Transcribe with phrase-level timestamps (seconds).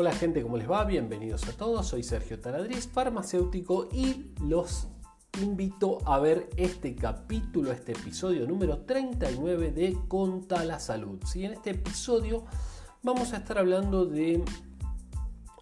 [0.00, 0.82] Hola gente, ¿cómo les va?
[0.84, 1.88] Bienvenidos a todos.
[1.88, 4.88] Soy Sergio Taladriz, farmacéutico y los
[5.42, 11.22] invito a ver este capítulo, este episodio número 39 de Conta la Salud.
[11.26, 11.44] ¿sí?
[11.44, 12.46] En este episodio
[13.02, 14.42] vamos a estar hablando de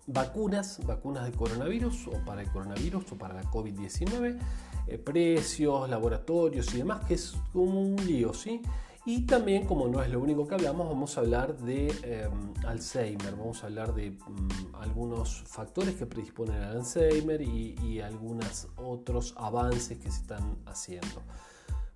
[0.06, 4.38] vacunas, vacunas de coronavirus o para el coronavirus o para la COVID-19,
[4.86, 8.62] eh, precios, laboratorios y demás, que es como un lío, ¿sí?
[9.08, 13.36] Y también, como no es lo único que hablamos, vamos a hablar de em, Alzheimer,
[13.36, 19.32] vamos a hablar de mm, algunos factores que predisponen al Alzheimer y, y algunos otros
[19.38, 21.22] avances que se están haciendo.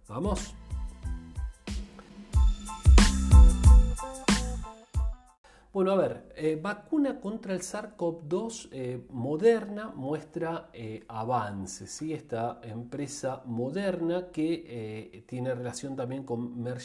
[0.09, 0.55] ¿Vamos?
[5.73, 11.91] Bueno, a ver, eh, vacuna contra el SARS-CoV-2 eh, moderna muestra eh, avances.
[11.91, 12.13] ¿sí?
[12.13, 16.83] Esta empresa moderna que tiene relación también con Merck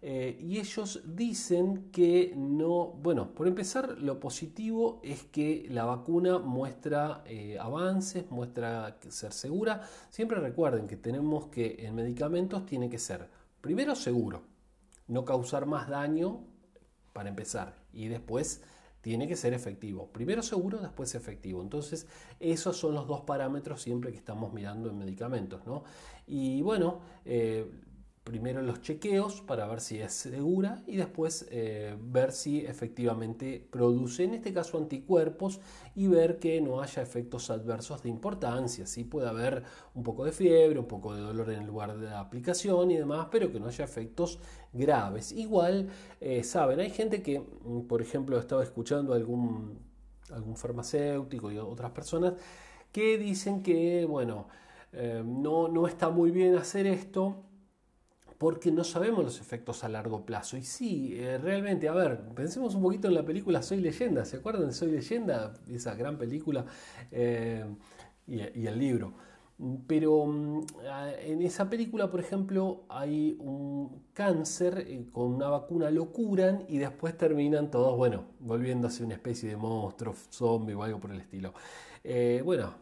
[0.00, 7.24] y ellos dicen que no, bueno, por empezar, lo positivo es que la vacuna muestra
[7.60, 9.82] avances, muestra ser segura.
[10.08, 13.28] Siempre recuerden que tenemos que en medicamentos tiene que ser,
[13.60, 14.42] primero, seguro,
[15.08, 16.55] no causar más daño
[17.16, 17.74] para empezar.
[17.94, 18.60] Y después
[19.00, 20.08] tiene que ser efectivo.
[20.12, 21.62] Primero seguro, después efectivo.
[21.62, 22.06] Entonces,
[22.40, 25.64] esos son los dos parámetros siempre que estamos mirando en medicamentos.
[25.64, 25.82] ¿no?
[26.26, 27.70] Y bueno, eh,
[28.26, 34.24] primero los chequeos para ver si es segura y después eh, ver si efectivamente produce,
[34.24, 35.60] en este caso, anticuerpos
[35.94, 38.84] y ver que no haya efectos adversos de importancia.
[38.84, 39.62] Sí puede haber
[39.94, 42.96] un poco de fiebre, un poco de dolor en el lugar de la aplicación y
[42.96, 44.40] demás, pero que no haya efectos
[44.72, 45.30] graves.
[45.30, 45.88] Igual,
[46.20, 49.78] eh, saben, hay gente que, mm, por ejemplo, estaba escuchando algún,
[50.32, 52.34] algún farmacéutico y otras personas
[52.90, 54.48] que dicen que, bueno,
[54.92, 57.44] eh, no, no está muy bien hacer esto
[58.38, 60.56] porque no sabemos los efectos a largo plazo.
[60.56, 64.36] Y sí, eh, realmente, a ver, pensemos un poquito en la película Soy leyenda, ¿se
[64.36, 65.54] acuerdan Soy leyenda?
[65.68, 66.64] Esa gran película
[67.10, 67.64] eh,
[68.26, 69.14] y, el libro.
[69.86, 70.66] Pero mm,
[71.20, 76.76] en esa película, por ejemplo, hay un cáncer, eh, con una vacuna lo curan y
[76.76, 81.54] después terminan todos, bueno, volviéndose una especie de monstruo, zombie o algo por el estilo.
[82.08, 82.72] Eh, bueno,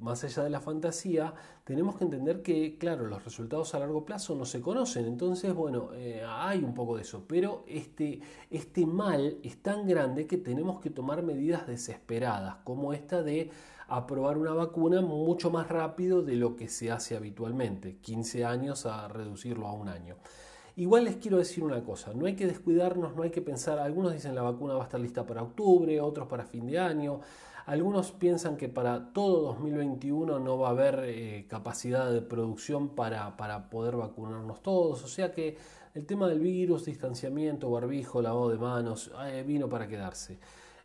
[0.00, 4.34] más allá de la fantasía, tenemos que entender que, claro, los resultados a largo plazo
[4.34, 5.06] no se conocen.
[5.06, 7.24] Entonces, bueno, eh, hay un poco de eso.
[7.28, 8.20] Pero este,
[8.50, 13.52] este mal es tan grande que tenemos que tomar medidas desesperadas, como esta de
[13.86, 17.98] aprobar una vacuna mucho más rápido de lo que se hace habitualmente.
[17.98, 20.16] 15 años a reducirlo a un año.
[20.76, 24.12] Igual les quiero decir una cosa, no hay que descuidarnos, no hay que pensar, algunos
[24.12, 27.20] dicen la vacuna va a estar lista para octubre, otros para fin de año.
[27.66, 33.38] Algunos piensan que para todo 2021 no va a haber eh, capacidad de producción para,
[33.38, 35.02] para poder vacunarnos todos.
[35.02, 35.56] O sea que
[35.94, 40.38] el tema del virus, distanciamiento, barbijo, lavado de manos, eh, vino para quedarse.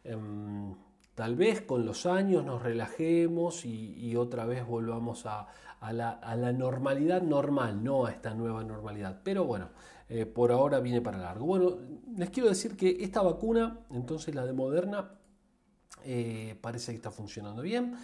[0.05, 0.73] Em,
[1.15, 5.47] tal vez con los años nos relajemos y, otra vez volvamos a,
[5.91, 9.19] la, normalidad normal, no a esta nueva normalidad.
[9.23, 9.69] Pero bueno,
[10.07, 11.45] eh, por ahora viene para largo.
[11.45, 11.77] Bueno,
[12.15, 15.11] les quiero decir que esta vacuna, entonces la de Moderna,
[16.03, 17.95] eh, parece que está funcionando bien.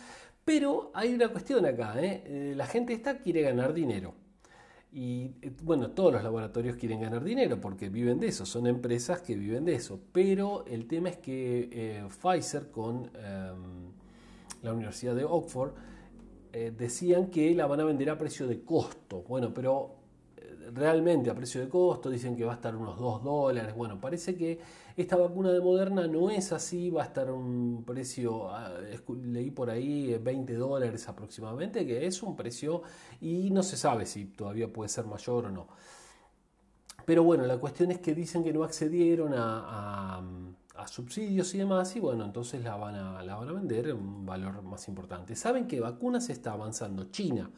[0.44, 2.24] Pero hay una cuestión acá, ¿eh?
[2.26, 4.14] Eh, la gente esta quiere ganar dinero.
[4.92, 5.32] Y
[5.64, 9.66] bueno, todos los laboratorios quieren ganar dinero porque viven de eso, son empresas que viven
[9.66, 10.00] de eso.
[10.14, 13.92] Pero el tema es que Pfizer con em,
[14.62, 15.74] la Universidad de Oxford
[16.78, 19.24] decían que la van a vender a precio de costo.
[19.28, 20.05] Bueno, pero
[20.74, 23.76] realmente a precio de costo, dicen que va a estar unos 2 dólares.
[23.76, 24.60] Bueno, parece que
[24.96, 28.72] esta vacuna de Moderna no es así, va a estar un precio, ah,
[29.24, 32.82] leí por ahí 20 dólares aproximadamente, que es un precio
[33.22, 35.68] y no se sabe si todavía puede ser mayor o no.
[37.06, 40.22] Pero bueno, la cuestión es que dicen que no accedieron a,
[40.88, 44.26] subsidios y demás, y bueno, entonces la van, a, la van a vender en un
[44.26, 45.36] valor más importante.
[45.36, 47.50] Saben que vacunas está avanzando China,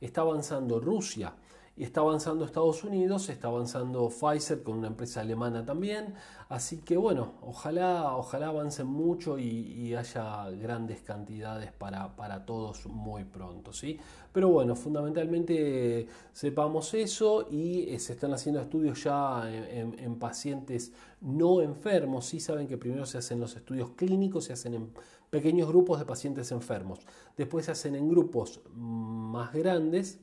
[0.00, 1.32] está avanzando Rusia,
[1.74, 6.14] y está avanzando Estados Unidos, está avanzando Pfizer con una empresa alemana también,
[6.50, 13.24] así que bueno, ojalá, ojalá avancen mucho y, haya grandes cantidades para, para, todos muy
[13.24, 13.98] pronto, ¿sí?
[14.32, 21.62] Pero bueno, fundamentalmente sepamos eso y eh, se están haciendo estudios ya en, pacientes no
[21.62, 24.92] enfermos, sí saben que primero se hacen los estudios clínicos, se hacen en
[25.30, 27.00] pequeños grupos de pacientes enfermos,
[27.36, 30.20] después se hacen en grupos más grandes,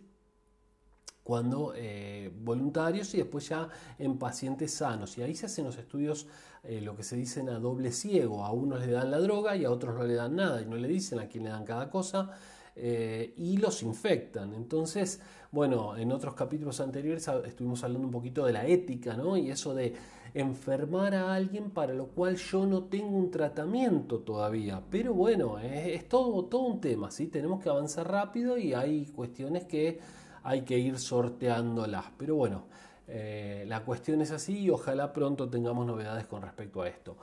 [1.29, 5.15] cuando eh, voluntarios y después ya en pacientes sanos.
[5.19, 6.25] Y ahí se hacen los estudios,
[6.63, 8.43] eh, lo que se dicen a doble ciego.
[8.43, 10.75] A unos le dan la droga y a otros no le dan nada y no
[10.75, 12.31] le dicen a quién le dan cada cosa.
[12.75, 14.53] eh, y los infectan.
[14.53, 15.21] Entonces,
[15.51, 19.37] bueno, en otros capítulos anteriores estuvimos hablando un poquito de la ética, ¿no?
[19.37, 19.93] Y eso de
[20.33, 24.81] enfermar a alguien para lo cual yo no tengo un tratamiento todavía.
[24.89, 27.27] Pero bueno, es, todo, todo un tema, ¿sí?
[27.27, 29.99] Tenemos que avanzar rápido y hay cuestiones que
[30.43, 32.05] hay que ir sorteándolas.
[32.17, 32.65] Pero bueno,
[33.07, 37.17] eh, la cuestión es así y ojalá pronto tengamos novedades con respecto a esto.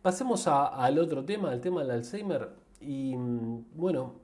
[0.00, 2.50] Pasemos al otro tema, el tema del Alzheimer.
[2.80, 4.14] Y mm, bueno,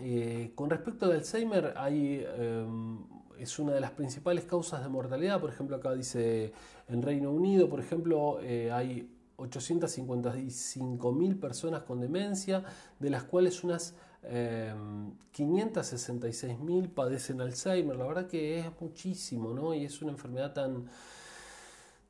[0.00, 2.98] eh, con respecto al Alzheimer, hay, em,
[3.38, 5.40] es una de las principales causas de mortalidad.
[5.40, 6.52] Por ejemplo, acá dice
[6.88, 12.64] en Reino Unido, por ejemplo, eh, hay 855.000 personas con demencia,
[12.98, 13.94] de las cuales unas
[14.30, 17.96] 566.000 em, padecen Alzheimer.
[17.96, 19.74] La verdad que es muchísimo, ¿no?
[19.74, 20.88] Y es una enfermedad tan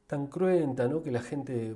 [0.06, 1.02] tan cruenta, ¿no?
[1.02, 1.74] que la gente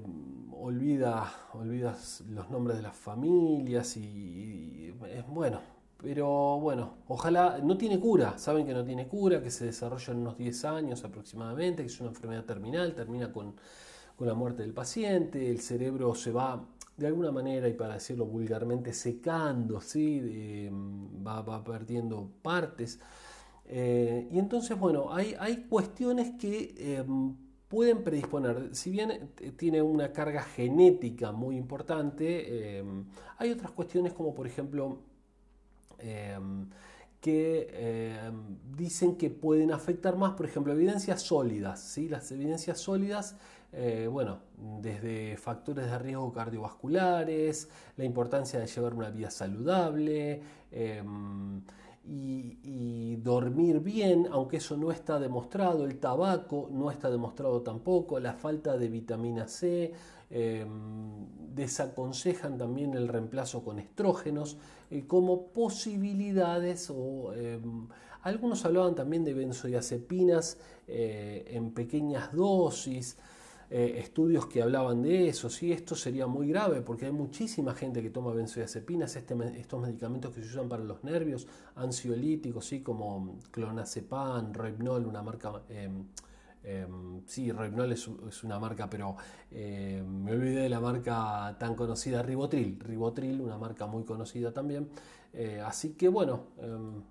[0.52, 1.96] olvida, olvida
[2.28, 5.60] los nombres de las familias y, es bueno.
[6.00, 10.20] Pero bueno, ojalá, no tiene cura, saben que no tiene cura, que se desarrolla en
[10.20, 13.54] unos 10 años aproximadamente, que es una enfermedad terminal, termina con,
[14.20, 16.64] la muerte del paciente, el cerebro se va
[16.98, 19.78] de alguna manera, y para decirlo vulgarmente, secando.
[19.78, 22.98] Mm, va, perdiendo partes.
[23.66, 27.36] Eh, y entonces, bueno, hay, hay cuestiones que em,
[27.68, 33.04] pueden predisponer, si bien eh, tiene una carga genética muy importante, em,
[33.38, 34.98] hay otras cuestiones como por ejemplo
[35.98, 36.68] em,
[37.20, 38.22] que
[38.76, 41.80] dicen que pueden afectar más, por ejemplo, evidencias sólidas.
[41.80, 42.08] ¿sí?
[42.08, 43.36] Las evidencias sólidas,
[43.72, 44.38] eh, bueno,
[44.80, 50.42] desde factores de riesgo cardiovasculares, la importancia de llevar una vida saludable,
[52.10, 58.32] y, dormir bien, aunque eso no está demostrado, el tabaco no está demostrado tampoco, la
[58.32, 59.92] falta de vitamina C,
[60.30, 64.56] em, desaconsejan también el reemplazo con estrógenos
[64.90, 67.88] eh, como posibilidades em,
[68.22, 73.16] algunos hablaban también de benzodiazepinas eh, en pequeñas dosis.
[73.70, 75.72] Eh, estudios que hablaban de eso, ¿sí?
[75.72, 80.42] esto sería muy grave porque hay muchísima gente que toma benzodiazepinas, este, estos medicamentos que
[80.42, 82.80] se usan para los nervios, ansiolíticos, ¿sí?
[82.80, 85.62] como clonazepam, Rohypnol, una marca...
[85.68, 86.06] Em,
[86.64, 88.08] em, sí, Rohypnol es,
[88.42, 89.16] una marca, pero
[89.50, 92.80] em, me olvidé de la marca tan conocida, Ribotril.
[92.80, 94.88] Ribotril, una marca muy conocida también.
[95.34, 96.46] Eh, así que bueno,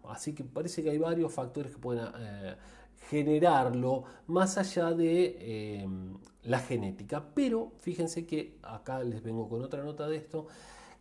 [0.06, 2.56] así que parece que hay varios factores que pueden eh,
[3.10, 7.24] generarlo más allá de em, la genética.
[7.34, 10.48] Pero fíjense que acá les vengo con otra nota de esto,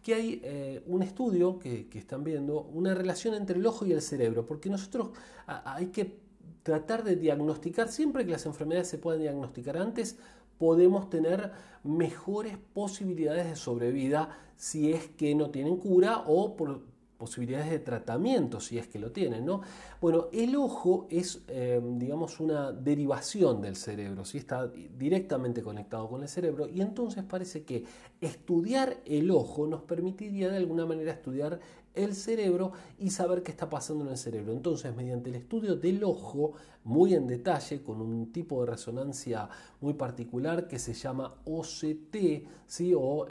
[0.03, 4.03] que hay eh, un estudio que, están viendo, una relación entre el ojo y el
[4.03, 5.11] cerebro, porque nosotros
[5.47, 6.21] hay que
[6.63, 10.17] tratar de diagnosticar, siempre que las enfermedades se puedan diagnosticar antes,
[10.59, 16.83] podemos tener mejores posibilidades de sobrevida si es que no tienen cura o por,
[17.17, 19.63] posibilidades de tratamiento, si es que lo tienen, ¿no?
[20.01, 24.39] Bueno, el ojo es, eh, digamos, una derivación del cerebro, ¿sí?
[24.39, 27.85] está directamente conectado con el cerebro y entonces parece que
[28.21, 31.61] estudiar el ojo nos permitiría de alguna manera estudiar
[31.95, 34.53] el cerebro y saber qué está pasando en el cerebro.
[34.53, 36.53] Entonces, mediante el estudio del ojo,
[36.85, 39.49] muy en detalle, con un tipo de resonancia
[39.81, 42.47] muy particular que se llama OCT,
[42.95, 43.27] o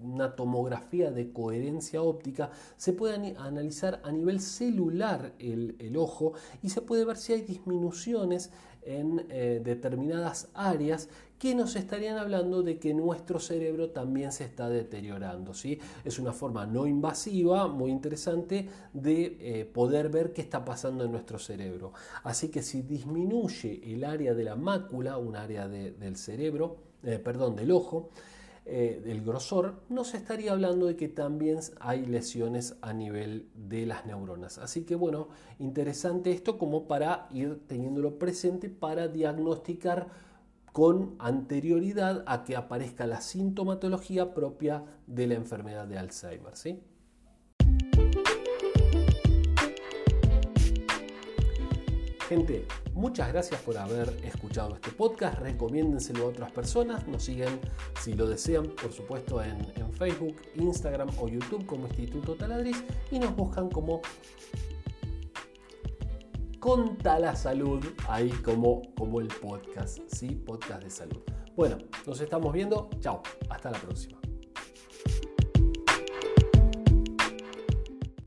[0.00, 6.70] una tomografía de coherencia óptica, se puede analizar a nivel celular el, el ojo y
[6.70, 8.50] se puede ver si hay disminuciones
[8.86, 14.70] en eh, determinadas áreas que nos estarían hablando de que nuestro cerebro también se está
[14.70, 15.52] deteriorando.
[15.52, 15.78] ¿sí?
[16.04, 21.12] Es una forma no invasiva, muy interesante, de eh, poder ver qué está pasando en
[21.12, 21.92] nuestro cerebro.
[22.22, 27.56] Así que si disminuye el área de la mácula, un área del cerebro, eh, perdón,
[27.56, 28.08] del ojo,
[28.68, 34.06] eh, del grosor, nos estaría hablando de que también hay lesiones a nivel de las
[34.06, 34.58] neuronas.
[34.58, 35.28] Así que bueno,
[35.60, 40.08] interesante esto como para ir teniéndolo presente para diagnosticar
[40.72, 46.56] con anterioridad a que aparezca la sintomatología propia de la enfermedad de Alzheimer.
[46.56, 46.82] ¿sí?
[52.28, 55.38] Gente, muchas gracias por haber escuchado este podcast.
[55.38, 57.06] Recomiéndenselo a otras personas.
[57.06, 57.60] Nos siguen,
[58.02, 63.34] si lo desean, por supuesto, en, Facebook, Instagram o YouTube como Instituto Taladriz y nos
[63.34, 64.02] buscan como
[66.58, 70.30] Conta la Salud, ahí como, como el podcast, ¿sí?
[70.30, 71.22] Podcast de salud.
[71.54, 72.90] Bueno, nos estamos viendo.
[73.00, 74.25] Chao, hasta la próxima.